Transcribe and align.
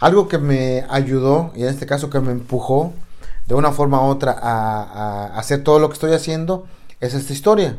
algo 0.00 0.28
que 0.28 0.38
me 0.38 0.84
ayudó, 0.88 1.52
y 1.54 1.62
en 1.62 1.68
este 1.68 1.86
caso 1.86 2.08
que 2.08 2.20
me 2.20 2.32
empujó 2.32 2.92
de 3.46 3.54
una 3.54 3.70
forma 3.70 4.00
u 4.00 4.08
otra 4.08 4.36
a, 4.40 5.26
hacer 5.38 5.62
todo 5.62 5.78
lo 5.78 5.88
que 5.88 5.94
estoy 5.94 6.12
haciendo, 6.12 6.66
es 7.00 7.14
esta 7.14 7.32
historia. 7.32 7.78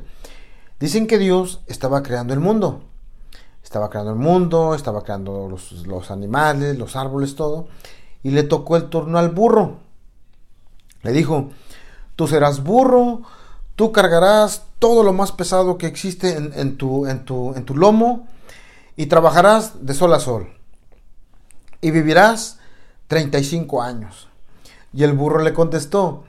Dicen 0.80 1.08
que 1.08 1.18
Dios 1.18 1.62
estaba 1.68 2.04
creando 2.04 2.34
el 2.34 2.40
mundo. 2.40 2.84
Estaba 3.64 3.90
creando 3.90 4.12
el 4.12 4.20
mundo, 4.20 4.76
estaba 4.76 5.04
creando 5.04 5.50
los, 5.50 6.12
animales, 6.12 6.78
los 6.78 6.96
árboles, 6.96 7.36
todo. 7.36 7.68
Y 8.24 8.32
le 8.32 8.44
tocó 8.44 8.76
el 8.76 8.90
turno 8.90 9.18
al 9.18 9.30
burro. 9.30 9.78
Le 11.04 11.12
dijo, 11.14 11.50
tú 12.16 12.28
serás 12.28 12.64
burro, 12.64 13.22
tú 13.76 13.92
cargarás 13.92 14.66
todo 14.78 15.04
lo 15.04 15.14
más 15.14 15.32
pesado 15.32 15.78
que 15.78 15.88
existe 15.88 16.36
en, 16.36 16.78
tu, 16.78 17.08
en, 17.08 17.26
tu, 17.26 17.54
en 17.56 17.66
tu 17.66 17.76
lomo 17.76 18.28
y 18.96 19.08
trabajarás 19.08 19.86
de 19.86 19.94
sol 19.94 20.14
a 20.14 20.20
sol. 20.20 20.61
Y 21.82 21.92
vivirás 21.92 22.60
35 23.08 23.82
años. 23.82 24.30
Y 24.94 25.04
el 25.04 25.14
burro 25.14 25.42
le 25.42 25.54
contestó, 25.54 26.24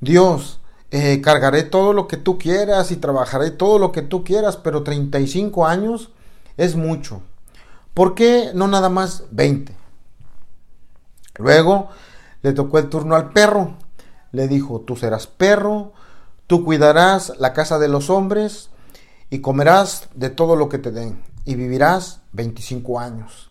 Dios, 0.00 0.60
eh, 0.90 1.20
cargaré 1.20 1.62
todo 1.62 1.92
lo 1.92 2.08
que 2.08 2.16
tú 2.16 2.36
quieras 2.36 2.90
y 2.90 2.96
trabajaré 2.96 3.50
todo 3.50 3.78
lo 3.78 3.92
que 3.92 4.02
tú 4.02 4.24
quieras, 4.24 4.56
pero 4.56 4.82
35 4.82 5.66
años 5.66 6.10
es 6.56 6.76
mucho. 6.76 7.22
¿Por 7.94 8.14
qué 8.14 8.50
no 8.54 8.66
nada 8.68 8.88
más 8.88 9.24
20? 9.30 9.76
Luego 11.36 11.88
le 12.42 12.52
tocó 12.52 12.78
el 12.78 12.88
turno 12.88 13.14
al 13.14 13.30
perro. 13.30 13.76
Le 14.32 14.48
dijo, 14.48 14.80
tú 14.80 14.96
serás 14.96 15.26
perro, 15.26 15.92
tú 16.46 16.64
cuidarás 16.64 17.32
la 17.38 17.52
casa 17.52 17.78
de 17.78 17.88
los 17.88 18.10
hombres 18.10 18.70
y 19.28 19.40
comerás 19.40 20.08
de 20.14 20.30
todo 20.30 20.56
lo 20.56 20.68
que 20.68 20.78
te 20.78 20.90
den 20.90 21.22
y 21.44 21.54
vivirás 21.54 22.20
25 22.32 23.00
años. 23.00 23.49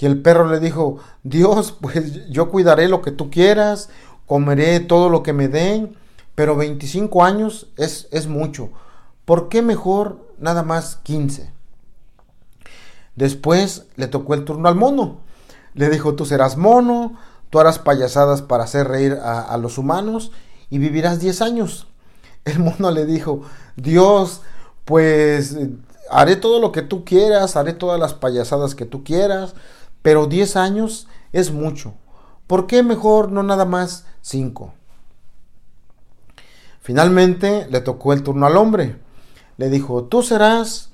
Y 0.00 0.06
el 0.06 0.20
perro 0.22 0.48
le 0.48 0.60
dijo, 0.60 0.96
Dios, 1.22 1.76
pues 1.78 2.28
yo 2.30 2.50
cuidaré 2.50 2.88
lo 2.88 3.02
que 3.02 3.10
tú 3.10 3.30
quieras, 3.30 3.90
comeré 4.26 4.80
todo 4.80 5.10
lo 5.10 5.22
que 5.22 5.34
me 5.34 5.48
den, 5.48 5.94
pero 6.34 6.56
25 6.56 7.22
años 7.22 7.68
es, 7.76 8.08
es 8.10 8.26
mucho. 8.26 8.70
¿Por 9.26 9.50
qué 9.50 9.60
mejor 9.60 10.26
nada 10.38 10.62
más 10.62 10.96
15? 11.02 11.52
Después 13.14 13.84
le 13.96 14.08
tocó 14.08 14.32
el 14.32 14.46
turno 14.46 14.68
al 14.68 14.74
mono. 14.74 15.18
Le 15.74 15.90
dijo, 15.90 16.14
tú 16.14 16.24
serás 16.24 16.56
mono, 16.56 17.18
tú 17.50 17.60
harás 17.60 17.78
payasadas 17.78 18.40
para 18.40 18.64
hacer 18.64 18.88
reír 18.88 19.18
a, 19.22 19.42
a 19.42 19.58
los 19.58 19.76
humanos 19.76 20.32
y 20.70 20.78
vivirás 20.78 21.20
10 21.20 21.42
años. 21.42 21.88
El 22.46 22.60
mono 22.60 22.90
le 22.90 23.04
dijo, 23.04 23.42
Dios, 23.76 24.40
pues 24.86 25.56
haré 26.10 26.36
todo 26.36 26.58
lo 26.58 26.72
que 26.72 26.80
tú 26.80 27.04
quieras, 27.04 27.56
haré 27.56 27.74
todas 27.74 28.00
las 28.00 28.14
payasadas 28.14 28.74
que 28.74 28.86
tú 28.86 29.04
quieras, 29.04 29.54
pero 30.02 30.26
10 30.26 30.56
años 30.56 31.08
es 31.32 31.52
mucho. 31.52 31.94
¿Por 32.46 32.66
qué 32.66 32.82
mejor 32.82 33.30
no 33.30 33.42
nada 33.42 33.64
más 33.64 34.06
5? 34.22 34.72
Finalmente 36.80 37.66
le 37.70 37.80
tocó 37.80 38.12
el 38.12 38.22
turno 38.22 38.46
al 38.46 38.56
hombre. 38.56 38.98
Le 39.56 39.68
dijo, 39.68 40.04
tú 40.04 40.22
serás 40.22 40.90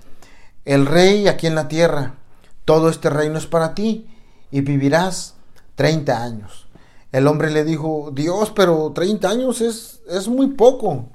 el 0.64 0.86
rey 0.86 1.28
aquí 1.28 1.46
en 1.46 1.54
la 1.54 1.68
tierra. 1.68 2.16
Todo 2.64 2.88
este 2.88 3.08
reino 3.08 3.38
es 3.38 3.46
para 3.46 3.74
ti 3.74 4.08
y 4.50 4.60
vivirás 4.60 5.34
30 5.76 6.22
años. 6.22 6.66
El 7.12 7.28
hombre 7.28 7.50
le 7.50 7.64
dijo, 7.64 8.10
Dios, 8.12 8.50
pero 8.50 8.92
30 8.92 9.28
años 9.28 9.60
es, 9.60 10.00
es 10.08 10.28
muy 10.28 10.48
poco. 10.48 11.06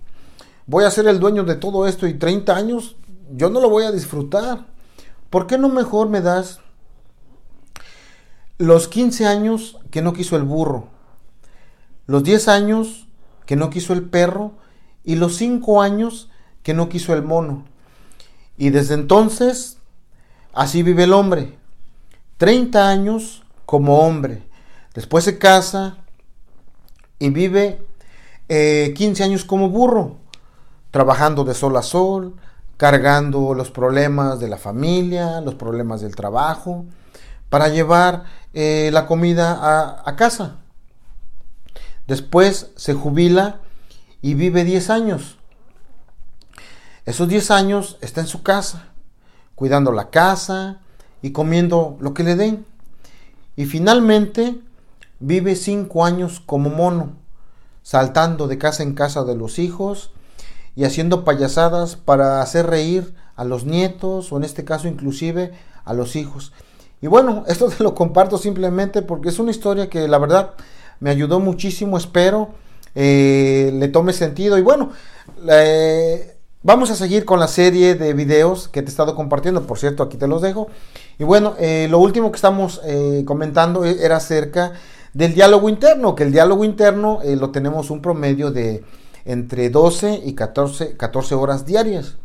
Voy 0.66 0.86
a 0.86 0.92
ser 0.92 1.08
el 1.08 1.20
dueño 1.20 1.44
de 1.44 1.56
todo 1.56 1.86
esto 1.86 2.08
y 2.08 2.14
30 2.14 2.56
años 2.56 2.96
yo 3.34 3.50
no 3.50 3.60
lo 3.60 3.70
voy 3.70 3.84
a 3.84 3.92
disfrutar. 3.92 4.68
¿Por 5.30 5.48
qué 5.48 5.58
no 5.58 5.70
mejor 5.70 6.10
me 6.10 6.22
das 6.22 6.60
los 8.62 8.88
15 8.88 9.26
años 9.26 9.80
que 9.90 10.04
no 10.04 10.14
quiso 10.14 10.36
el 10.36 10.44
burro, 10.44 10.88
los 12.06 12.24
10 12.24 12.48
años 12.48 13.08
que 13.48 13.56
no 13.56 13.72
quiso 13.72 13.94
el 13.94 14.04
perro 14.04 14.52
y 15.04 15.16
los 15.16 15.36
5 15.38 15.82
años 15.82 16.30
que 16.62 16.76
no 16.76 16.88
quiso 16.88 17.14
el 17.14 17.24
mono. 17.24 17.66
Y 18.58 18.70
desde 18.70 18.94
entonces, 18.94 19.80
así 20.54 20.84
vive 20.84 21.06
el 21.06 21.14
hombre. 21.14 21.58
30 22.38 22.88
años 22.88 23.44
como 23.66 24.00
hombre. 24.00 24.44
Después 24.94 25.24
se 25.24 25.40
casa 25.40 25.98
y 27.18 27.32
vive 27.32 27.84
15 28.48 28.50
eh, 28.50 29.26
años 29.26 29.44
como 29.44 29.70
burro, 29.70 30.18
trabajando 30.92 31.44
de 31.44 31.56
sol 31.56 31.76
a 31.78 31.82
sol, 31.82 32.36
cargando 32.78 33.56
los 33.56 33.72
problemas 33.72 34.40
de 34.40 34.50
la 34.50 34.58
familia, 34.58 35.42
los 35.42 35.56
problemas 35.56 36.02
del 36.02 36.16
trabajo, 36.16 36.86
para 37.52 37.68
llevar 37.68 38.24
eh, 38.54 38.92
la 38.94 39.06
comida 39.06 40.00
a, 40.06 40.16
casa. 40.16 40.62
Después 42.08 42.72
se 42.78 42.94
jubila 42.94 43.60
y 44.22 44.36
vive 44.36 44.64
10 44.64 44.90
años. 44.90 45.38
Esos 47.06 47.28
10 47.28 47.52
años 47.52 47.98
está 48.00 48.22
en 48.22 48.28
su 48.28 48.42
casa, 48.42 48.88
cuidando 49.54 49.92
la 49.92 50.10
casa 50.12 50.80
y 51.22 51.34
comiendo 51.34 51.98
lo 52.00 52.14
que 52.14 52.24
le 52.24 52.38
den. 52.38 52.66
Y 53.58 53.66
finalmente 53.66 54.62
vive 55.20 55.58
5 55.58 56.06
años 56.06 56.42
como 56.46 56.70
mono, 56.70 57.18
saltando 57.84 58.48
de 58.48 58.58
casa 58.58 58.82
en 58.82 58.94
casa 58.94 59.26
de 59.26 59.36
los 59.36 59.60
hijos 59.60 60.12
y 60.74 60.86
haciendo 60.86 61.26
payasadas 61.26 61.98
para 61.98 62.42
hacer 62.42 62.68
reír 62.68 63.14
a 63.36 63.44
los 63.44 63.66
nietos 63.66 64.32
o 64.32 64.38
en 64.38 64.46
este 64.46 64.64
caso 64.64 64.88
inclusive 64.88 65.52
a 65.84 65.94
los 65.94 66.16
hijos. 66.16 66.54
Y 67.02 67.08
bueno, 67.08 67.44
esto 67.48 67.68
te 67.68 67.84
lo 67.84 67.96
comparto 67.96 68.38
simplemente 68.38 69.02
porque 69.02 69.30
es 69.30 69.40
una 69.40 69.52
historia 69.52 69.90
que 69.90 70.08
la 70.08 70.20
verdad 70.20 70.52
me 71.00 71.10
ayudó 71.10 71.40
muchísimo, 71.40 71.98
espero 71.98 72.50
eh, 72.96 73.72
le 73.74 73.88
tome 73.88 74.14
sentido. 74.14 74.58
Y 74.58 74.62
bueno, 74.62 74.92
vamos 76.64 76.92
a 76.92 76.96
seguir 76.96 77.26
con 77.26 77.40
la 77.40 77.48
serie 77.48 77.96
de 77.96 78.14
videos 78.14 78.68
que 78.68 78.82
te 78.82 78.88
he 78.88 78.92
estado 78.92 79.16
compartiendo, 79.16 79.66
por 79.66 79.80
cierto, 79.80 80.04
aquí 80.04 80.18
te 80.18 80.28
los 80.28 80.42
dejo. 80.42 80.68
Y 81.18 81.24
bueno, 81.24 81.56
eh, 81.60 81.88
lo 81.90 82.00
último 82.00 82.32
que 82.32 82.36
estamos 82.36 82.82
eh, 82.86 83.24
comentando 83.26 83.86
e, 83.86 84.04
era 84.04 84.18
acerca 84.18 84.74
del 85.14 85.34
diálogo 85.34 85.70
interno, 85.70 86.16
que 86.16 86.24
el 86.24 86.32
diálogo 86.32 86.64
interno 86.64 87.20
lo 87.24 87.52
tenemos 87.52 87.90
un 87.90 88.02
promedio 88.02 88.52
de 88.52 88.84
entre 89.26 89.70
12 89.70 90.22
y 90.24 90.34
14, 90.34 90.96
14 90.96 91.36
horas 91.36 91.66
diarias, 91.66 92.16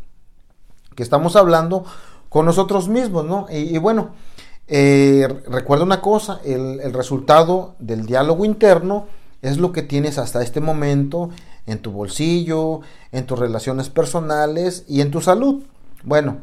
que 0.95 1.03
estamos 1.03 1.35
hablando 1.35 1.85
con 2.29 2.47
nosotros 2.47 2.89
mismos, 2.89 3.25
¿no? 3.25 3.47
y 3.51 3.77
bueno, 3.79 4.13
eh, 4.69 5.29
recuerda 5.47 5.85
una 5.85 6.01
cosa, 6.01 6.41
el, 6.45 6.93
resultado 6.93 7.77
del 7.79 8.05
diálogo 8.05 8.45
interno 8.45 9.07
es 9.43 9.59
lo 9.59 9.73
que 9.73 9.83
tienes 9.83 10.19
hasta 10.19 10.43
este 10.43 10.61
momento 10.61 11.31
en 11.67 11.79
tu 11.79 11.93
bolsillo, 11.93 12.81
en 13.13 13.27
tus 13.27 13.39
relaciones 13.39 13.91
personales 13.91 14.85
y 14.89 15.01
en 15.01 15.11
tu 15.11 15.21
salud. 15.21 15.63
Bueno, 16.03 16.39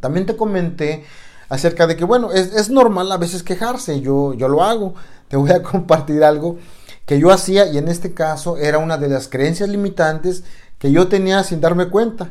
también 0.00 0.24
te 0.26 0.36
comenté 0.36 1.04
acerca 1.48 1.86
de 1.86 1.96
que, 1.96 2.04
bueno, 2.04 2.32
es, 2.32 2.70
normal 2.70 3.12
a 3.12 3.18
veces 3.18 3.42
quejarse, 3.42 4.00
yo, 4.00 4.32
yo 4.32 4.48
lo 4.48 4.62
hago, 4.62 4.94
te 5.28 5.36
voy 5.36 5.50
a 5.50 5.62
compartir 5.62 6.24
algo 6.24 6.56
que 7.04 7.18
yo 7.18 7.30
hacía 7.30 7.66
y 7.66 7.78
en 7.78 7.88
este 7.88 8.14
caso 8.14 8.56
era 8.56 8.78
una 8.78 8.96
de 8.96 9.08
las 9.08 9.28
creencias 9.28 9.68
limitantes 9.68 10.44
que 10.78 10.92
yo 10.92 11.08
tenía 11.08 11.44
sin 11.44 11.60
darme 11.60 11.88
cuenta. 11.88 12.30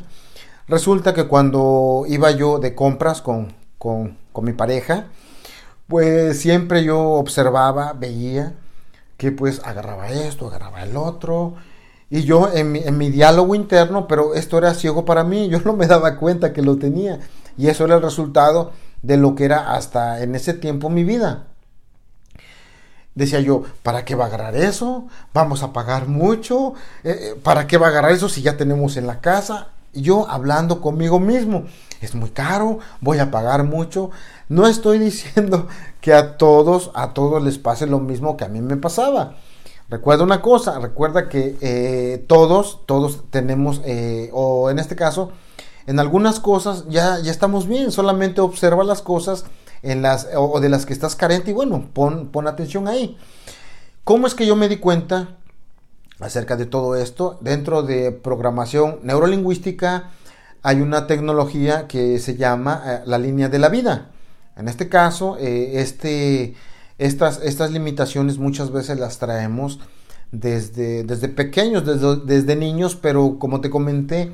Resulta 0.66 1.14
que 1.14 1.28
cuando 1.28 2.04
iba 2.08 2.30
yo 2.30 2.58
de 2.58 2.74
compras 2.74 3.20
con, 3.20 3.61
con 3.82 4.44
mi 4.44 4.52
pareja, 4.52 5.06
pues 5.88 6.40
siempre 6.40 6.84
yo 6.84 7.00
observaba, 7.00 7.92
veía 7.92 8.54
que 9.16 9.32
pues 9.32 9.60
agarraba 9.64 10.08
esto, 10.08 10.46
agarraba 10.46 10.82
el 10.82 10.96
otro. 10.96 11.54
Y 12.10 12.24
yo 12.24 12.52
en 12.52 12.72
mi, 12.72 12.80
en 12.80 12.98
mi, 12.98 13.10
diálogo 13.10 13.54
interno, 13.54 14.06
pero 14.06 14.34
esto 14.34 14.58
era 14.58 14.74
ciego 14.74 15.04
para 15.04 15.24
mí, 15.24 15.48
yo 15.50 15.60
no 15.64 15.74
me 15.74 15.86
daba 15.86 16.16
cuenta 16.16 16.52
que 16.52 16.62
lo 16.62 16.76
tenía. 16.76 17.20
Y 17.56 17.68
eso 17.68 17.84
era 17.84 17.96
el 17.96 18.02
resultado 18.02 18.72
de 19.02 19.16
lo 19.16 19.34
que 19.34 19.44
era 19.44 19.74
hasta 19.74 20.22
en 20.22 20.34
ese 20.34 20.54
tiempo 20.54 20.88
mi 20.88 21.04
vida. 21.04 21.44
Decía 23.14 23.40
yo, 23.40 23.64
¿para 23.82 24.04
qué 24.04 24.14
va 24.14 24.24
a 24.24 24.26
agarrar 24.28 24.56
eso? 24.56 25.06
Vamos 25.34 25.62
a 25.62 25.72
pagar 25.72 26.08
mucho. 26.08 26.74
Eh, 27.04 27.10
eh, 27.10 27.40
¿Para 27.42 27.66
qué 27.66 27.76
va 27.76 27.88
a 27.88 27.90
agarrar 27.90 28.12
eso 28.12 28.28
si 28.28 28.40
ya 28.40 28.56
tenemos 28.56 28.96
en 28.96 29.06
la 29.06 29.20
casa? 29.20 29.68
Yo 29.92 30.28
hablando 30.28 30.80
conmigo 30.80 31.20
mismo 31.20 31.64
es 32.02 32.14
muy 32.14 32.30
caro, 32.30 32.80
voy 33.00 33.20
a 33.20 33.30
pagar 33.30 33.64
mucho. 33.64 34.10
No 34.48 34.66
estoy 34.66 34.98
diciendo 34.98 35.68
que 36.00 36.12
a 36.12 36.36
todos, 36.36 36.90
a 36.94 37.14
todos 37.14 37.42
les 37.42 37.58
pase 37.58 37.86
lo 37.86 38.00
mismo 38.00 38.36
que 38.36 38.44
a 38.44 38.48
mí 38.48 38.60
me 38.60 38.76
pasaba. 38.76 39.36
Recuerda 39.88 40.24
una 40.24 40.40
cosa, 40.40 40.78
recuerda 40.78 41.28
que 41.28 41.56
eh, 41.60 42.24
todos, 42.26 42.80
todos 42.86 43.30
tenemos, 43.30 43.82
eh, 43.84 44.30
o 44.32 44.70
en 44.70 44.78
este 44.78 44.96
caso, 44.96 45.32
en 45.86 46.00
algunas 46.00 46.40
cosas 46.40 46.86
ya, 46.88 47.18
ya 47.18 47.30
estamos 47.30 47.66
bien, 47.66 47.92
solamente 47.92 48.40
observa 48.40 48.84
las 48.84 49.02
cosas 49.02 49.44
en 49.82 50.00
las, 50.00 50.28
o, 50.34 50.60
de 50.60 50.70
las 50.70 50.86
que 50.86 50.92
estás 50.92 51.14
carente 51.14 51.50
y 51.50 51.54
bueno, 51.54 51.90
pon, 51.92 52.28
pon 52.28 52.48
atención 52.48 52.88
ahí. 52.88 53.18
¿Cómo 54.04 54.26
es 54.26 54.34
que 54.34 54.46
yo 54.46 54.56
me 54.56 54.68
di 54.68 54.78
cuenta 54.78 55.36
acerca 56.22 56.56
de 56.56 56.66
todo 56.66 56.96
esto? 56.96 57.38
Dentro 57.40 57.82
de 57.82 58.12
programación 58.12 59.00
neurolingüística, 59.02 60.10
hay 60.62 60.80
una 60.80 61.06
tecnología 61.06 61.88
que 61.88 62.18
se 62.18 62.36
llama 62.36 62.82
eh, 62.86 63.00
la 63.06 63.18
línea 63.18 63.48
de 63.48 63.58
la 63.58 63.68
vida. 63.68 64.10
En 64.56 64.68
este 64.68 64.88
caso, 64.88 65.36
eh, 65.38 65.80
este, 65.80 66.54
estas, 66.98 67.40
estas 67.42 67.70
limitaciones 67.72 68.38
muchas 68.38 68.70
veces 68.70 68.98
las 68.98 69.18
traemos 69.18 69.80
desde, 70.30 71.04
desde 71.04 71.28
pequeños, 71.28 71.84
desde, 71.84 72.16
desde 72.24 72.56
niños, 72.56 72.96
pero 72.96 73.38
como 73.38 73.60
te 73.60 73.70
comenté, 73.70 74.32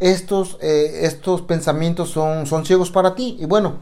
estos, 0.00 0.58
eh, 0.60 1.00
estos 1.02 1.42
pensamientos 1.42 2.10
son, 2.10 2.46
son 2.46 2.66
ciegos 2.66 2.90
para 2.90 3.14
ti. 3.14 3.36
Y 3.40 3.46
bueno, 3.46 3.76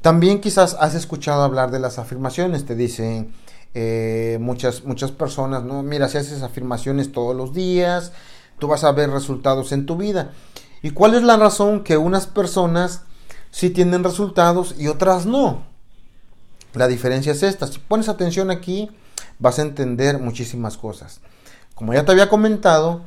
también 0.00 0.40
quizás 0.40 0.76
has 0.78 0.94
escuchado 0.94 1.42
hablar 1.42 1.70
de 1.70 1.80
las 1.80 1.98
afirmaciones, 1.98 2.64
te 2.64 2.76
dicen 2.76 3.32
eh, 3.78 4.38
muchas, 4.40 4.84
muchas 4.84 5.12
personas, 5.12 5.62
¿no? 5.62 5.82
Mira, 5.82 6.08
si 6.08 6.16
haces 6.16 6.42
afirmaciones 6.42 7.12
todos 7.12 7.36
los 7.36 7.52
días, 7.52 8.12
tú 8.58 8.68
vas 8.68 8.84
a 8.84 8.92
ver 8.92 9.10
resultados 9.10 9.70
en 9.70 9.84
tu 9.84 9.98
vida. 9.98 10.30
¿Y 10.80 10.92
cuál 10.92 11.14
es 11.14 11.22
la 11.22 11.36
razón 11.36 11.84
que 11.84 11.98
unas 11.98 12.26
personas 12.26 13.02
sí 13.50 13.68
tienen 13.68 14.02
resultados 14.02 14.76
y 14.78 14.86
otras 14.86 15.26
no? 15.26 15.66
La 16.72 16.88
diferencia 16.88 17.32
es 17.32 17.42
esta. 17.42 17.66
Si 17.66 17.78
pones 17.78 18.08
atención 18.08 18.50
aquí, 18.50 18.90
vas 19.38 19.58
a 19.58 19.62
entender 19.62 20.20
muchísimas 20.20 20.78
cosas. 20.78 21.20
Como 21.74 21.92
ya 21.92 22.06
te 22.06 22.12
había 22.12 22.30
comentado, 22.30 23.02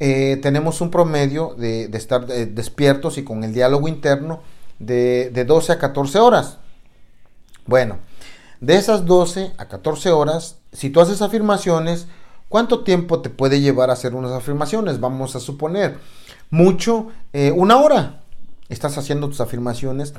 eh, 0.00 0.36
tenemos 0.42 0.80
un 0.80 0.90
promedio 0.90 1.54
de, 1.56 1.84
estar 1.92 2.26
eh, 2.28 2.46
despiertos 2.46 3.18
y 3.18 3.22
con 3.22 3.44
el 3.44 3.54
diálogo 3.54 3.86
interno 3.86 4.40
de, 4.80 5.30
de 5.32 5.44
12 5.44 5.74
a 5.74 5.78
14 5.78 6.18
horas. 6.18 6.58
Bueno, 7.66 7.98
de 8.60 8.76
esas 8.76 9.06
12 9.06 9.52
a 9.56 9.66
14 9.66 10.10
horas, 10.10 10.56
si 10.72 10.90
tú 10.90 11.00
haces 11.00 11.22
afirmaciones, 11.22 12.06
¿cuánto 12.48 12.84
tiempo 12.84 13.20
te 13.20 13.30
puede 13.30 13.60
llevar 13.60 13.90
a 13.90 13.94
hacer 13.94 14.14
unas 14.14 14.32
afirmaciones? 14.32 15.00
Vamos 15.00 15.36
a 15.36 15.40
suponer, 15.40 15.98
mucho, 16.50 17.08
eh, 17.32 17.52
una 17.52 17.76
hora. 17.76 18.22
Estás 18.68 18.98
haciendo 18.98 19.28
tus 19.28 19.40
afirmaciones 19.40 20.14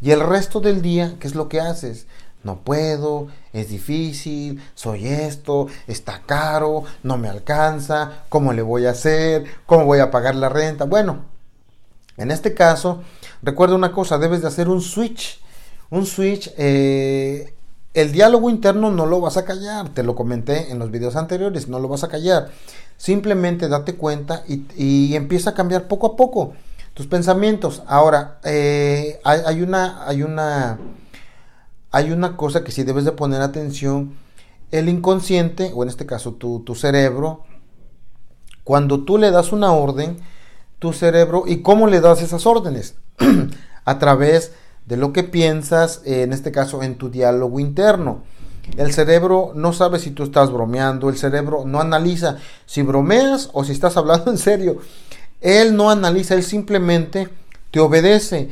y 0.00 0.10
el 0.10 0.20
resto 0.20 0.60
del 0.60 0.82
día, 0.82 1.16
¿qué 1.18 1.26
es 1.26 1.34
lo 1.34 1.48
que 1.48 1.60
haces? 1.60 2.06
no 2.44 2.58
puedo, 2.60 3.28
es 3.52 3.70
difícil, 3.70 4.62
soy 4.74 5.08
esto, 5.08 5.66
está 5.86 6.22
caro, 6.24 6.84
no 7.02 7.16
me 7.16 7.28
alcanza, 7.28 8.24
¿cómo 8.28 8.52
le 8.52 8.62
voy 8.62 8.86
a 8.86 8.90
hacer? 8.90 9.44
¿Cómo 9.66 9.86
voy 9.86 9.98
a 9.98 10.10
pagar 10.10 10.34
la 10.34 10.50
renta? 10.50 10.84
Bueno, 10.84 11.24
en 12.16 12.30
este 12.30 12.54
caso, 12.54 13.02
recuerda 13.42 13.74
una 13.74 13.92
cosa, 13.92 14.18
debes 14.18 14.42
de 14.42 14.48
hacer 14.48 14.68
un 14.68 14.82
switch. 14.82 15.40
Un 15.90 16.06
switch, 16.06 16.52
eh, 16.56 17.53
el 17.94 18.12
diálogo 18.12 18.50
interno 18.50 18.90
no 18.90 19.06
lo 19.06 19.20
vas 19.20 19.36
a 19.36 19.44
callar, 19.44 19.88
te 19.90 20.02
lo 20.02 20.14
comenté 20.14 20.70
en 20.70 20.78
los 20.78 20.90
videos 20.90 21.16
anteriores, 21.16 21.68
no 21.68 21.78
lo 21.78 21.88
vas 21.88 22.04
a 22.04 22.08
callar. 22.08 22.50
Simplemente 22.96 23.68
date 23.68 23.94
cuenta 23.94 24.42
y, 24.46 25.14
empieza 25.14 25.50
a 25.50 25.54
cambiar 25.54 25.88
poco 25.88 26.08
a 26.08 26.16
poco 26.16 26.52
tus 26.92 27.06
pensamientos. 27.06 27.82
Ahora, 27.86 28.38
eh, 28.44 29.20
hay, 29.24 29.62
una, 29.62 30.06
hay 30.06 30.22
una 30.22 30.78
hay 31.94 32.10
una 32.10 32.36
cosa 32.36 32.64
que 32.64 32.72
sí 32.72 32.82
debes 32.82 33.04
de 33.04 33.12
poner 33.12 33.40
atención. 33.40 34.14
El 34.72 34.88
inconsciente, 34.88 35.70
o 35.72 35.84
en 35.84 35.88
este 35.88 36.06
caso 36.06 36.32
tu, 36.32 36.74
cerebro, 36.74 37.44
cuando 38.64 39.04
tú 39.04 39.16
le 39.16 39.30
das 39.30 39.52
una 39.52 39.70
orden, 39.70 40.16
tu 40.80 40.92
cerebro, 40.92 41.44
¿y 41.46 41.62
cómo 41.62 41.86
le 41.86 42.00
das 42.00 42.20
esas 42.20 42.46
órdenes? 42.46 42.96
a 43.84 43.98
través 44.00 44.48
de 44.48 44.54
lo 44.88 45.12
que 45.12 45.22
piensas, 45.22 46.02
en 46.04 46.32
este 46.32 46.52
caso 46.52 46.82
en 46.82 46.96
tu 46.96 47.10
diálogo 47.10 47.60
interno. 47.60 48.22
El 48.76 48.92
cerebro 48.92 49.52
no 49.54 49.72
sabe 49.72 49.98
si 49.98 50.10
tú 50.10 50.22
estás 50.22 50.50
bromeando, 50.50 51.08
el 51.08 51.16
cerebro 51.16 51.64
no 51.66 51.80
analiza 51.80 52.38
si 52.66 52.82
bromeas 52.82 53.50
o 53.52 53.64
si 53.64 53.72
estás 53.72 53.96
hablando 53.96 54.30
en 54.30 54.38
serio. 54.38 54.78
Él 55.40 55.76
no 55.76 55.90
analiza, 55.90 56.34
él 56.34 56.42
simplemente 56.42 57.28
te 57.70 57.80
obedece. 57.80 58.50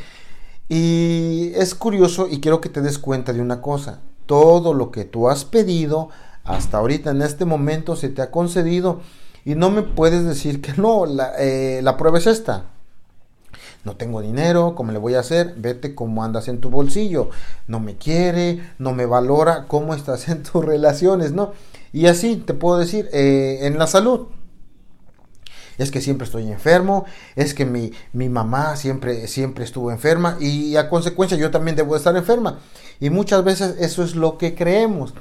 Y 0.69 1.53
es 1.55 1.75
curioso 1.75 2.29
y 2.31 2.41
quiero 2.41 2.61
que 2.61 2.69
te 2.69 2.83
des 2.83 2.99
cuenta 2.99 3.33
de 3.33 3.41
una 3.41 3.61
cosa. 3.61 4.01
Todo 4.27 4.75
lo 4.75 4.91
que 4.91 5.05
tú 5.05 5.29
has 5.29 5.45
pedido 5.45 6.11
hasta 6.45 6.79
ahorita 6.79 7.11
en 7.11 7.23
este 7.23 7.45
momento 7.45 7.97
se 7.97 8.09
te 8.09 8.23
ha 8.23 8.31
concedido 8.31 9.01
y 9.45 9.55
no 9.55 9.71
me 9.71 9.83
puedes 9.83 10.25
decir 10.25 10.61
que 10.61 10.73
no, 10.75 11.07
la, 11.07 11.33
eh, 11.39 11.83
prueba 11.99 12.19
es 12.19 12.27
esta. 12.27 12.67
No 13.85 13.97
tengo 13.97 14.21
dinero, 14.21 14.75
¿cómo 14.77 14.93
le 14.93 14.99
voy 14.99 15.15
a 15.15 15.21
hacer? 15.21 15.55
Vete 15.57 15.95
cómo 15.95 16.23
andas 16.23 16.49
en 16.49 16.61
tu 16.61 16.71
bolsillo. 16.71 17.31
No 17.67 17.81
me 17.81 17.97
quiere, 17.97 18.63
no 18.79 18.93
me 18.93 19.07
valora, 19.07 19.67
cómo 19.67 19.95
estás 19.95 20.29
en 20.29 20.43
tus 20.43 20.65
relaciones, 20.65 21.33
¿no? 21.33 21.53
Y 21.93 22.07
así 22.07 22.37
te 22.37 22.55
puedo 22.55 22.79
decir, 22.79 23.09
eh, 23.13 23.61
en 23.63 23.79
la 23.79 23.87
salud 23.87 24.29
es 25.79 25.91
que 25.91 26.01
siempre 26.01 26.27
estoy 26.27 26.51
enfermo, 26.51 27.07
es 27.35 27.55
que 27.55 27.65
mi, 27.65 27.93
mi 28.13 28.29
mamá 28.29 28.77
siempre, 28.77 29.27
siempre 29.27 29.65
estuvo 29.65 29.91
enferma 29.91 30.37
y 30.41 30.77
a 30.77 30.89
consecuencia 30.89 31.37
yo 31.37 31.51
también 31.51 31.77
debo 31.77 31.97
estar 31.97 32.17
enferma. 32.17 32.61
Y 33.01 33.11
muchas 33.11 33.43
veces 33.43 33.77
eso 33.81 34.05
es 34.05 34.15
lo 34.15 34.39
que 34.39 34.55
creemos. 34.55 35.15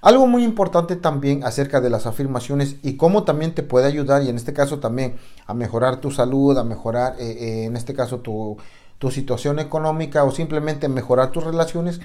Algo 0.00 0.26
muy 0.26 0.44
importante 0.44 0.94
también 0.96 1.42
acerca 1.42 1.80
de 1.80 1.90
las 1.90 2.06
afirmaciones 2.06 2.76
y 2.82 2.96
cómo 2.96 3.24
también 3.24 3.54
te 3.54 3.62
puede 3.62 3.86
ayudar 3.86 4.22
y 4.22 4.28
en 4.28 4.36
este 4.36 4.52
caso 4.52 4.78
también 4.78 5.16
a 5.46 5.54
mejorar 5.54 6.00
tu 6.00 6.10
salud, 6.10 6.56
a 6.56 6.64
mejorar 6.64 7.16
eh, 7.18 7.30
eh, 7.30 7.64
en 7.64 7.76
este 7.76 7.94
caso 7.94 8.20
tu, 8.20 8.56
tu 8.98 9.10
situación 9.10 9.58
económica 9.58 10.24
o 10.24 10.30
simplemente 10.30 10.88
mejorar 10.88 11.32
tus 11.32 11.44
relaciones, 11.44 12.00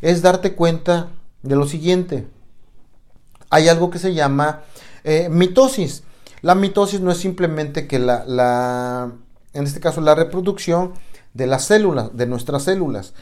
es 0.00 0.22
darte 0.22 0.54
cuenta 0.54 1.10
de 1.42 1.56
lo 1.56 1.66
siguiente. 1.66 2.26
Hay 3.50 3.68
algo 3.68 3.90
que 3.90 3.98
se 3.98 4.14
llama 4.14 4.62
eh, 5.04 5.28
mitosis. 5.30 6.04
La 6.42 6.54
mitosis 6.54 7.00
no 7.00 7.10
es 7.10 7.18
simplemente 7.18 7.88
que 7.88 7.98
la, 7.98 9.12
en 9.52 9.64
este 9.64 9.80
caso, 9.80 10.00
la 10.00 10.14
reproducción 10.14 10.92
de 11.34 11.46
las 11.46 11.64
células, 11.64 12.16
de 12.16 12.26
nuestras 12.26 12.64
células. 12.64 13.14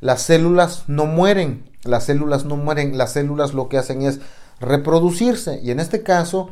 Las 0.00 0.22
células 0.22 0.84
no 0.86 1.06
mueren, 1.06 1.64
las 1.84 2.04
células 2.04 2.44
no 2.44 2.56
mueren, 2.56 2.96
las 2.96 3.12
células 3.12 3.54
lo 3.54 3.68
que 3.68 3.78
hacen 3.78 4.02
es 4.02 4.20
reproducirse 4.60 5.60
y 5.62 5.70
en 5.70 5.80
este 5.80 6.02
caso 6.02 6.50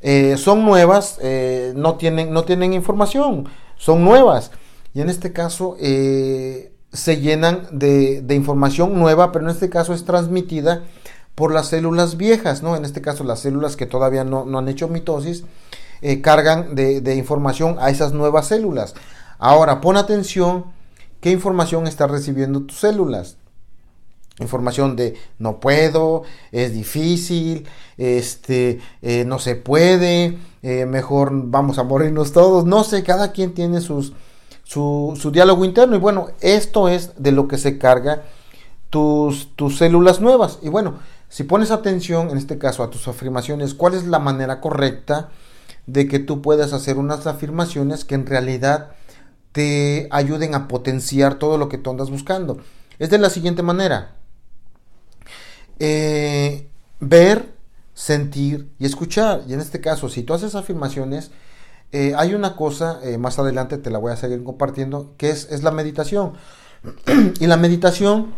eh, 0.00 0.36
son 0.36 0.64
nuevas, 0.64 1.18
eh, 1.22 1.72
no, 1.76 1.96
tienen, 1.96 2.32
no 2.32 2.44
tienen 2.44 2.72
información, 2.72 3.48
son 3.76 4.04
nuevas 4.04 4.50
y 4.94 5.00
en 5.00 5.08
este 5.08 5.32
caso 5.32 5.76
eh, 5.78 6.72
se 6.92 7.20
llenan 7.20 7.68
de, 7.70 8.20
de, 8.20 8.34
información 8.34 8.98
nueva, 8.98 9.32
pero 9.32 9.44
en 9.44 9.50
este 9.50 9.70
caso 9.70 9.94
es 9.94 10.04
transmitida 10.04 10.82
por 11.34 11.52
las 11.52 11.68
células 11.68 12.16
viejas, 12.16 12.62
¿no? 12.62 12.76
En 12.76 12.84
este 12.84 13.00
caso 13.00 13.24
las 13.24 13.40
células 13.40 13.76
que 13.76 13.86
todavía 13.86 14.24
no, 14.24 14.58
han 14.58 14.68
hecho 14.68 14.88
mitosis, 14.88 15.44
cargan 16.20 16.74
de, 16.74 17.14
información 17.14 17.76
a 17.78 17.88
esas 17.88 18.12
nuevas 18.12 18.48
células. 18.48 18.94
Ahora, 19.38 19.80
pon 19.80 19.96
atención 19.96 20.66
qué 21.22 21.30
información 21.30 21.86
están 21.86 22.10
recibiendo 22.10 22.62
tus 22.62 22.78
células. 22.80 23.36
Información 24.40 24.96
de 24.96 25.14
no 25.38 25.60
puedo, 25.60 26.24
es 26.50 26.74
difícil, 26.74 27.66
este, 27.96 28.80
eh, 29.02 29.24
no 29.24 29.38
se 29.38 29.54
puede, 29.54 30.38
eh, 30.62 30.84
mejor 30.84 31.30
vamos 31.32 31.78
a 31.78 31.84
morirnos 31.84 32.32
todos. 32.32 32.64
No 32.64 32.82
sé, 32.82 33.04
cada 33.04 33.30
quien 33.30 33.54
tiene 33.54 33.80
sus, 33.80 34.14
su, 34.64 35.16
su 35.20 35.30
diálogo 35.30 35.64
interno. 35.64 35.94
Y 35.94 36.00
bueno, 36.00 36.28
esto 36.40 36.88
es 36.88 37.12
de 37.16 37.30
lo 37.30 37.46
que 37.46 37.56
se 37.56 37.78
carga 37.78 38.24
tus, 38.90 39.54
tus 39.54 39.78
células 39.78 40.20
nuevas. 40.20 40.58
Y 40.60 40.70
bueno, 40.70 40.98
si 41.28 41.44
pones 41.44 41.70
atención, 41.70 42.30
en 42.30 42.36
este 42.36 42.58
caso, 42.58 42.82
a 42.82 42.90
tus 42.90 43.06
afirmaciones, 43.06 43.74
¿cuál 43.74 43.94
es 43.94 44.06
la 44.06 44.18
manera 44.18 44.60
correcta 44.60 45.28
de 45.86 46.08
que 46.08 46.18
tú 46.18 46.42
puedas 46.42 46.72
hacer 46.72 46.96
unas 46.98 47.28
afirmaciones 47.28 48.04
que 48.04 48.16
en 48.16 48.26
realidad 48.26 48.92
te 49.52 50.08
ayuden 50.10 50.54
a 50.54 50.66
potenciar 50.68 51.34
todo 51.34 51.58
lo 51.58 51.68
que 51.68 51.78
tú 51.78 51.90
andas 51.90 52.10
buscando? 52.10 52.58
Es 52.98 53.10
de 53.10 53.18
la 53.18 53.30
siguiente 53.30 53.62
manera. 53.62 54.16
Eh, 55.78 56.68
ver, 57.00 57.54
sentir 57.94 58.70
y 58.78 58.86
escuchar. 58.86 59.42
Y 59.46 59.54
en 59.54 59.60
este 59.60 59.80
caso, 59.80 60.08
si 60.08 60.22
tú 60.22 60.34
haces 60.34 60.54
afirmaciones, 60.54 61.30
eh, 61.92 62.14
hay 62.16 62.34
una 62.34 62.56
cosa, 62.56 63.00
eh, 63.02 63.18
más 63.18 63.38
adelante 63.38 63.78
te 63.78 63.90
la 63.90 63.98
voy 63.98 64.12
a 64.12 64.16
seguir 64.16 64.42
compartiendo, 64.44 65.14
que 65.18 65.30
es, 65.30 65.50
es 65.50 65.62
la 65.62 65.70
meditación. 65.70 66.34
y 67.40 67.46
la 67.46 67.56
meditación 67.56 68.32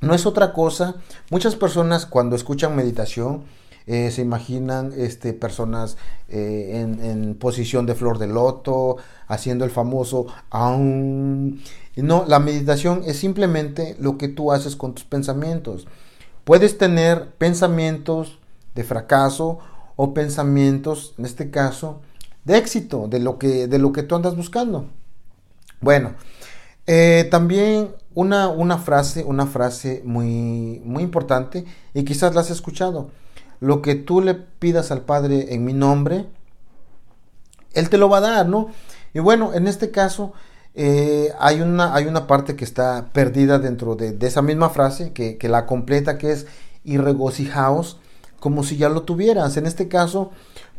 no 0.00 0.14
es 0.14 0.26
otra 0.26 0.52
cosa. 0.52 0.96
Muchas 1.30 1.56
personas 1.56 2.06
cuando 2.06 2.36
escuchan 2.36 2.76
meditación 2.76 3.44
eh, 3.86 4.10
se 4.10 4.22
imaginan 4.22 4.92
este, 4.96 5.32
personas 5.32 5.96
eh, 6.28 6.84
en, 7.00 7.36
posición 7.36 7.86
de 7.86 7.94
flor 7.94 8.18
de 8.18 8.26
loto, 8.26 8.96
haciendo 9.28 9.64
el 9.64 9.70
famoso 9.70 10.26
aún. 10.50 11.62
No, 11.94 12.24
la 12.26 12.40
meditación 12.40 13.02
es 13.06 13.18
simplemente 13.18 13.96
lo 14.00 14.18
que 14.18 14.28
tú 14.28 14.52
haces 14.52 14.74
con 14.74 14.94
tus 14.94 15.04
pensamientos. 15.04 15.86
Puedes 16.44 16.78
tener 16.78 17.30
pensamientos 17.36 18.38
de 18.74 18.84
fracaso 18.84 19.60
o 19.94 20.12
pensamientos, 20.12 21.14
en 21.16 21.24
este 21.24 21.50
caso, 21.50 22.00
de 22.44 22.58
éxito, 22.58 23.06
de 23.08 23.20
lo 23.20 23.38
que, 23.38 23.68
de 23.68 23.78
lo 23.78 23.92
que 23.92 24.02
tú 24.02 24.16
andas 24.16 24.36
buscando. 24.36 24.86
Bueno, 25.80 26.14
eh, 26.86 27.26
también 27.30 27.90
una, 28.14 28.48
una, 28.48 28.78
frase, 28.78 29.24
una 29.24 29.46
frase 29.46 30.02
muy, 30.04 30.82
muy 30.84 31.02
importante 31.02 31.64
y 31.94 32.04
quizás 32.04 32.34
la 32.34 32.40
has 32.40 32.50
escuchado. 32.50 33.10
Lo 33.60 33.82
que 33.82 33.94
tú 33.94 34.20
le 34.20 34.34
pidas 34.34 34.90
al 34.90 35.02
Padre 35.02 35.54
en 35.54 35.64
mi 35.64 35.72
nombre, 35.72 36.26
Él 37.74 37.88
te 37.88 37.98
lo 37.98 38.08
va 38.08 38.18
a 38.18 38.22
dar, 38.22 38.48
¿no? 38.48 38.68
Y 39.14 39.20
bueno, 39.20 39.54
en 39.54 39.66
este 39.66 39.90
caso, 39.90 40.32
eh, 40.74 41.32
hay, 41.38 41.60
una, 41.62 41.94
hay 41.94 42.06
una 42.06 42.26
parte 42.26 42.54
que 42.54 42.64
está 42.64 43.08
perdida 43.12 43.58
dentro 43.58 43.96
de, 43.96 44.16
esa 44.20 44.42
misma 44.42 44.68
frase, 44.68 45.12
que, 45.12 45.38
que, 45.38 45.48
la 45.48 45.66
completa, 45.66 46.18
que 46.18 46.32
es 46.32 46.46
y 46.84 46.98
regocijaos 46.98 47.98
como 48.40 48.62
si 48.62 48.76
ya 48.76 48.88
lo 48.88 49.02
tuvieras. 49.02 49.56
En 49.56 49.66
este 49.66 49.88
caso, 49.88 50.30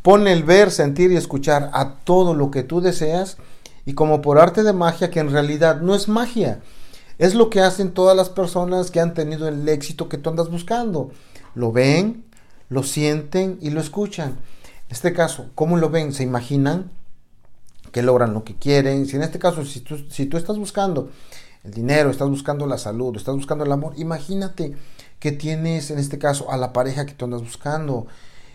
pone 0.01 0.31
el 0.31 0.43
ver, 0.43 0.71
sentir 0.71 1.11
y 1.11 1.17
escuchar 1.17 1.69
a 1.73 1.95
todo 2.03 2.33
lo 2.33 2.51
que 2.51 2.63
tú 2.63 2.79
deseas 2.79 3.37
y 3.85 3.93
como 3.93 4.21
por 4.21 4.37
arte 4.37 4.63
de 4.63 4.73
magia, 4.73 5.09
que 5.09 5.19
en 5.19 5.31
realidad 5.31 5.81
no 5.81 5.95
es 5.95 6.07
magia, 6.07 6.59
es 7.17 7.35
lo 7.35 7.49
que 7.49 7.61
hacen 7.61 7.93
todas 7.93 8.15
las 8.15 8.29
personas 8.29 8.91
que 8.91 8.99
han 8.99 9.13
tenido 9.13 9.47
el 9.47 9.67
éxito 9.67 10.09
que 10.09 10.17
tú 10.17 10.29
andas 10.29 10.49
buscando. 10.49 11.11
Lo 11.55 11.71
ven, 11.71 12.23
lo 12.69 12.83
sienten 12.83 13.57
y 13.61 13.69
lo 13.69 13.81
escuchan. 13.81 14.29
En 14.29 14.91
este 14.91 15.13
caso, 15.13 15.49
¿cómo 15.55 15.77
lo 15.77 15.89
ven? 15.89 16.13
¿Se 16.13 16.23
imaginan 16.23 16.91
que 17.91 18.01
logran 18.01 18.33
lo 18.33 18.43
que 18.43 18.55
quieren? 18.55 19.05
Si 19.05 19.15
en 19.15 19.23
este 19.23 19.39
caso, 19.39 19.65
si 19.65 19.81
tú, 19.81 19.97
si 20.09 20.25
tú 20.25 20.37
estás 20.37 20.57
buscando 20.57 21.11
el 21.63 21.71
dinero, 21.71 22.09
estás 22.09 22.29
buscando 22.29 22.65
la 22.65 22.77
salud, 22.77 23.15
estás 23.15 23.35
buscando 23.35 23.65
el 23.65 23.71
amor, 23.71 23.93
imagínate 23.97 24.75
que 25.19 25.31
tienes 25.31 25.91
en 25.91 25.99
este 25.99 26.17
caso 26.17 26.51
a 26.51 26.57
la 26.57 26.73
pareja 26.73 27.05
que 27.05 27.13
tú 27.13 27.25
andas 27.25 27.41
buscando. 27.41 28.07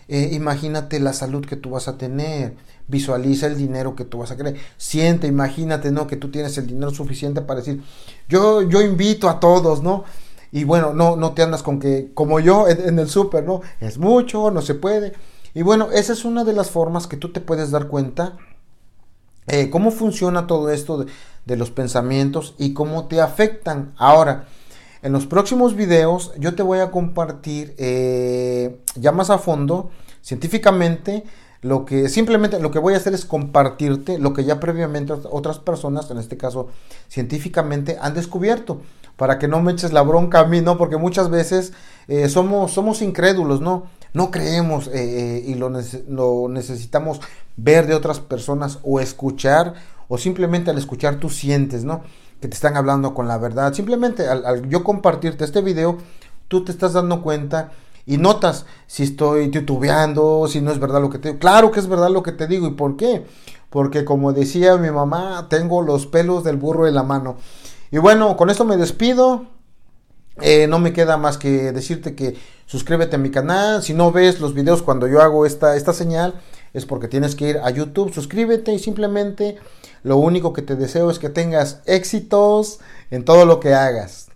Eh, 0.07 0.29
imagínate 0.33 0.99
la 0.99 1.13
salud 1.13 1.45
que 1.45 1.55
tú 1.55 1.69
vas 1.71 1.87
a 1.87 1.97
tener, 1.97 2.55
visualiza 2.87 3.47
el 3.47 3.57
dinero 3.57 3.95
que 3.95 4.03
tú 4.03 4.17
vas 4.17 4.31
a 4.31 4.37
querer, 4.37 4.57
siente, 4.77 5.27
imagínate, 5.27 5.91
¿no? 5.91 6.07
Que 6.07 6.17
tú 6.17 6.29
tienes 6.29 6.57
el 6.57 6.67
dinero 6.67 6.91
suficiente 6.91 7.41
para 7.41 7.61
decir, 7.61 7.81
yo, 8.27 8.61
yo 8.63 8.81
invito 8.81 9.29
a 9.29 9.39
todos, 9.39 9.81
¿no? 9.81 10.03
Y 10.53 10.65
bueno, 10.65 10.93
no, 10.93 11.15
no 11.15 11.33
te 11.33 11.41
andas 11.41 11.63
con 11.63 11.79
que, 11.79 12.11
como 12.13 12.39
yo 12.39 12.69
en, 12.69 12.99
el 12.99 13.09
súper, 13.09 13.43
¿no? 13.43 13.61
Es 13.79 13.97
mucho, 13.97 14.51
no 14.51 14.61
se 14.61 14.75
puede. 14.75 15.13
Y 15.55 15.63
bueno, 15.63 15.89
esa 15.91 16.13
es 16.13 16.25
una 16.25 16.43
de 16.43 16.53
las 16.53 16.69
formas 16.69 17.07
que 17.07 17.17
tú 17.17 17.31
te 17.31 17.41
puedes 17.41 17.71
dar 17.71 17.87
cuenta 17.87 18.37
eh, 19.47 19.71
cómo 19.71 19.89
funciona 19.89 20.45
todo 20.45 20.69
esto 20.69 21.07
de, 21.45 21.57
los 21.57 21.71
pensamientos 21.71 22.53
y 22.59 22.75
cómo 22.75 23.07
te 23.07 23.19
afectan. 23.19 23.95
Ahora, 23.97 24.45
en 25.01 25.11
los 25.11 25.25
próximos 25.25 25.75
videos 25.75 26.31
yo 26.37 26.53
te 26.53 26.61
voy 26.61 26.79
a 26.79 26.91
compartir 26.91 27.73
eh, 27.79 28.79
ya 28.93 29.11
más 29.11 29.31
a 29.31 29.39
fondo, 29.39 29.89
científicamente, 30.21 31.23
lo 31.61 31.83
que 31.83 32.09
simplemente 32.09 32.59
lo 32.59 32.69
que 32.69 32.77
voy 32.77 32.93
a 32.93 32.97
hacer 32.97 33.15
es 33.15 33.25
compartirte 33.25 34.19
lo 34.19 34.33
que 34.33 34.43
ya 34.43 34.59
previamente 34.59 35.13
otras 35.31 35.57
personas, 35.57 36.11
en 36.11 36.19
este 36.19 36.37
caso 36.37 36.67
científicamente, 37.09 37.97
han 37.99 38.13
descubierto, 38.13 38.81
para 39.17 39.39
que 39.39 39.47
no 39.47 39.61
me 39.61 39.71
eches 39.71 39.93
la 39.93 40.01
bronca 40.01 40.39
a 40.39 40.45
mí, 40.45 40.61
¿no? 40.61 40.77
Porque 40.77 40.97
muchas 40.97 41.29
veces 41.29 41.73
eh, 42.07 42.29
somos, 42.29 42.71
somos 42.71 43.01
incrédulos, 43.01 43.61
¿no? 43.61 43.87
No 44.13 44.31
creemos 44.31 44.87
eh, 44.87 44.91
eh, 44.93 45.43
y 45.47 45.55
lo, 45.55 45.71
lo, 46.09 46.47
necesitamos 46.49 47.21
ver 47.57 47.87
de 47.87 47.95
otras 47.95 48.19
personas 48.19 48.79
o 48.83 48.99
escuchar, 48.99 49.73
o 50.07 50.17
simplemente 50.17 50.71
al 50.71 50.77
escuchar 50.77 51.15
tú 51.15 51.29
sientes, 51.29 51.83
¿no? 51.83 52.01
Que 52.39 52.47
te 52.47 52.55
están 52.55 52.75
hablando 52.75 53.13
con 53.13 53.27
la 53.27 53.37
verdad. 53.37 53.73
Simplemente 53.73 54.27
al, 54.27 54.67
yo 54.69 54.83
compartirte 54.83 55.45
este 55.45 55.61
video, 55.61 55.97
tú 56.47 56.63
te 56.63 56.71
estás 56.71 56.93
dando 56.93 57.21
cuenta 57.21 57.71
y 58.05 58.17
notas 58.17 58.65
si 58.85 59.03
estoy 59.03 59.49
titubeando, 59.49 60.47
si 60.47 60.59
no 60.59 60.71
es 60.71 60.79
verdad 60.79 61.01
lo 61.01 61.09
que 61.09 61.19
te 61.19 61.29
digo. 61.29 61.39
Claro 61.39 61.71
que 61.71 61.79
es 61.79 61.87
verdad 61.87 62.09
lo 62.09 62.21
que 62.21 62.33
te 62.33 62.47
digo. 62.47 62.67
¿Y 62.67 62.71
por 62.71 62.97
qué? 62.97 63.25
Porque 63.69 64.05
como 64.05 64.33
decía 64.33 64.77
mi 64.77 64.91
mamá, 64.91 65.47
tengo 65.49 65.81
los 65.81 66.05
pelos 66.05 66.43
del 66.43 66.57
burro 66.57 66.87
en 66.87 66.95
la 66.95 67.03
mano. 67.03 67.37
Y 67.93 67.99
bueno, 67.99 68.35
con 68.37 68.49
esto 68.49 68.65
me 68.65 68.75
despido. 68.75 69.45
Eh, 70.41 70.65
no 70.65 70.79
me 70.79 70.93
queda 70.93 71.15
más 71.15 71.37
que 71.37 71.71
decirte 71.71 72.15
que 72.15 72.35
suscríbete 72.65 73.17
a 73.17 73.19
mi 73.19 73.29
canal. 73.29 73.83
Si 73.83 73.93
no 73.93 74.11
ves 74.11 74.39
los 74.39 74.55
videos 74.55 74.81
cuando 74.81 75.05
yo 75.05 75.21
hago 75.21 75.45
esta, 75.45 75.75
esta 75.75 75.93
señal, 75.93 76.41
es 76.73 76.87
porque 76.87 77.07
tienes 77.07 77.35
que 77.35 77.49
ir 77.49 77.59
a 77.59 77.69
YouTube. 77.69 78.11
Suscríbete 78.11 78.73
y 78.73 78.79
simplemente 78.79 79.59
lo 80.01 80.17
único 80.17 80.53
que 80.53 80.63
te 80.63 80.75
deseo 80.75 81.11
es 81.11 81.19
que 81.19 81.29
tengas 81.29 81.83
éxitos 81.85 82.79
en 83.11 83.25
todo 83.25 83.45
lo 83.45 83.59
que 83.59 83.75
hagas. 83.75 84.29